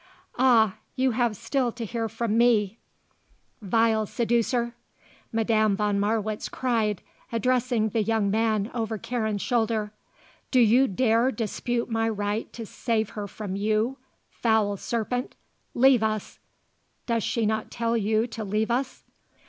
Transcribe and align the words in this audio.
"Ah! 0.39 0.77
You 0.95 1.11
have 1.11 1.37
still 1.37 1.71
to 1.73 1.85
hear 1.85 2.09
from 2.09 2.35
me 2.35 2.79
vile 3.61 4.07
seducer!" 4.07 4.73
Madame 5.31 5.75
von 5.75 5.99
Marwitz 5.99 6.49
cried, 6.49 7.03
addressing 7.31 7.89
the 7.89 8.01
young 8.01 8.31
man 8.31 8.71
over 8.73 8.97
Karen's 8.97 9.43
shoulder. 9.43 9.91
"Do 10.49 10.59
you 10.59 10.87
dare 10.87 11.29
dispute 11.31 11.87
my 11.87 12.09
right 12.09 12.51
to 12.51 12.65
save 12.65 13.11
her 13.11 13.27
from 13.27 13.55
you 13.55 13.99
foul 14.31 14.75
serpent! 14.75 15.35
Leave 15.75 16.01
us! 16.01 16.39
Does 17.05 17.23
she 17.23 17.45
not 17.45 17.69
tell 17.69 17.95
you 17.95 18.25
to 18.25 18.43
leave 18.43 18.71
us?" 18.71 19.03